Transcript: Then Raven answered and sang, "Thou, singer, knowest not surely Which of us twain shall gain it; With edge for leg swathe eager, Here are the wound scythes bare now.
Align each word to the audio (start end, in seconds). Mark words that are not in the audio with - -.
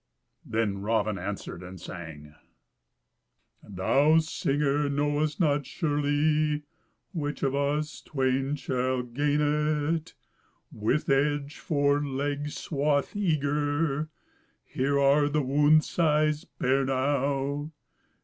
Then 0.43 0.79
Raven 0.81 1.19
answered 1.19 1.61
and 1.61 1.79
sang, 1.79 2.33
"Thou, 3.61 4.17
singer, 4.17 4.89
knowest 4.89 5.39
not 5.39 5.67
surely 5.67 6.63
Which 7.13 7.43
of 7.43 7.53
us 7.53 8.01
twain 8.01 8.55
shall 8.55 9.03
gain 9.03 9.41
it; 9.41 10.15
With 10.71 11.07
edge 11.07 11.59
for 11.59 12.03
leg 12.03 12.49
swathe 12.49 13.15
eager, 13.15 14.09
Here 14.65 14.99
are 14.99 15.29
the 15.29 15.43
wound 15.43 15.83
scythes 15.85 16.45
bare 16.45 16.85
now. 16.85 17.71